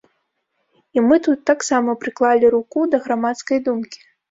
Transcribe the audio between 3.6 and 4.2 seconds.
думкі.